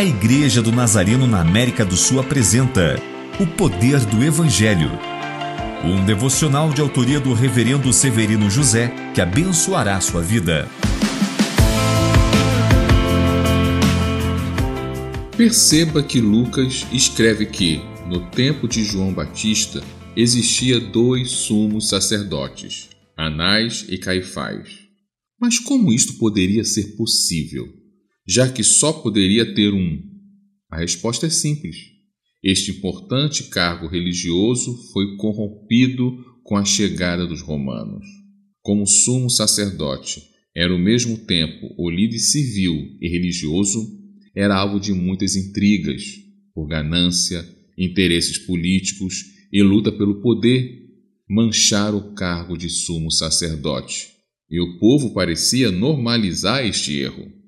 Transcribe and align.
A 0.00 0.02
Igreja 0.02 0.62
do 0.62 0.72
Nazareno 0.72 1.26
na 1.26 1.42
América 1.42 1.84
do 1.84 1.94
Sul 1.94 2.20
apresenta 2.20 2.96
O 3.38 3.46
Poder 3.46 4.00
do 4.06 4.24
Evangelho. 4.24 4.90
Um 5.84 6.02
devocional 6.06 6.72
de 6.72 6.80
autoria 6.80 7.20
do 7.20 7.34
Reverendo 7.34 7.92
Severino 7.92 8.48
José 8.48 8.90
que 9.14 9.20
abençoará 9.20 10.00
sua 10.00 10.22
vida. 10.22 10.66
Perceba 15.36 16.02
que 16.02 16.18
Lucas 16.18 16.86
escreve 16.90 17.44
que, 17.44 17.82
no 18.08 18.30
tempo 18.30 18.66
de 18.66 18.82
João 18.82 19.12
Batista, 19.12 19.84
existia 20.16 20.80
dois 20.80 21.30
sumos 21.30 21.90
sacerdotes, 21.90 22.88
Anás 23.14 23.84
e 23.86 23.98
Caifás. 23.98 24.66
Mas 25.38 25.58
como 25.58 25.92
isto 25.92 26.14
poderia 26.14 26.64
ser 26.64 26.96
possível, 26.96 27.79
já 28.26 28.50
que 28.50 28.62
só 28.62 28.92
poderia 28.92 29.54
ter 29.54 29.72
um? 29.72 30.00
A 30.70 30.78
resposta 30.78 31.26
é 31.26 31.30
simples. 31.30 31.76
Este 32.42 32.70
importante 32.70 33.44
cargo 33.44 33.86
religioso 33.86 34.74
foi 34.92 35.16
corrompido 35.16 36.24
com 36.42 36.56
a 36.56 36.64
chegada 36.64 37.26
dos 37.26 37.42
romanos. 37.42 38.06
Como 38.62 38.86
sumo 38.86 39.28
sacerdote 39.28 40.22
era 40.54 40.72
ao 40.72 40.78
mesmo 40.78 41.18
tempo 41.18 41.74
o 41.78 41.90
líder 41.90 42.18
civil 42.18 42.96
e 43.00 43.08
religioso, 43.08 43.98
era 44.34 44.56
alvo 44.56 44.80
de 44.80 44.92
muitas 44.92 45.36
intrigas, 45.36 46.02
por 46.54 46.66
ganância, 46.66 47.46
interesses 47.76 48.38
políticos 48.38 49.24
e 49.52 49.62
luta 49.62 49.90
pelo 49.90 50.20
poder, 50.20 50.80
manchar 51.28 51.94
o 51.94 52.12
cargo 52.14 52.56
de 52.56 52.68
sumo 52.68 53.10
sacerdote 53.10 54.20
e 54.50 54.60
o 54.60 54.78
povo 54.78 55.14
parecia 55.14 55.70
normalizar 55.70 56.66
este 56.66 56.98
erro. 56.98 57.39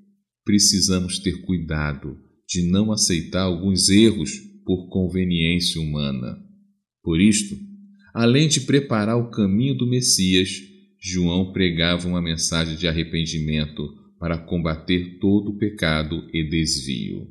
Precisamos 0.44 1.18
ter 1.18 1.42
cuidado 1.42 2.16
de 2.48 2.62
não 2.62 2.92
aceitar 2.92 3.42
alguns 3.42 3.88
erros 3.88 4.30
por 4.64 4.88
conveniência 4.88 5.80
humana. 5.80 6.38
Por 7.02 7.20
isto, 7.20 7.56
além 8.14 8.48
de 8.48 8.60
preparar 8.60 9.16
o 9.16 9.30
caminho 9.30 9.74
do 9.74 9.86
Messias, 9.86 10.50
João 11.00 11.52
pregava 11.52 12.06
uma 12.06 12.22
mensagem 12.22 12.76
de 12.76 12.86
arrependimento 12.86 13.88
para 14.18 14.38
combater 14.38 15.18
todo 15.18 15.50
o 15.50 15.58
pecado 15.58 16.28
e 16.32 16.48
desvio. 16.48 17.26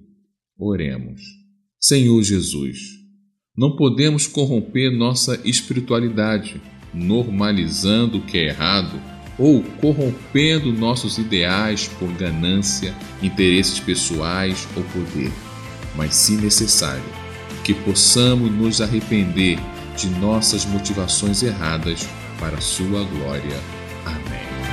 Oremos. 0.58 1.22
Senhor 1.80 2.22
Jesus, 2.22 2.80
não 3.56 3.76
podemos 3.76 4.28
corromper 4.28 4.92
nossa 4.92 5.42
espiritualidade, 5.48 6.62
normalizando 6.94 8.18
o 8.18 8.26
que 8.26 8.38
é 8.38 8.48
errado 8.48 9.21
ou 9.38 9.64
corrompendo 9.80 10.72
nossos 10.72 11.18
ideais 11.18 11.90
por 12.00 12.12
ganância, 12.14 12.94
interesses 13.22 13.80
pessoais 13.80 14.68
ou 14.76 14.84
poder, 14.84 15.32
mas, 15.96 16.16
se 16.16 16.34
necessário, 16.34 17.04
que 17.64 17.74
possamos 17.74 18.52
nos 18.52 18.82
arrepender 18.82 19.60
de 19.98 20.10
nossas 20.20 20.66
motivações 20.66 21.44
erradas 21.44 22.08
para 22.40 22.58
a 22.58 22.62
Sua 22.62 23.04
glória. 23.04 23.60
Amém. 24.06 24.71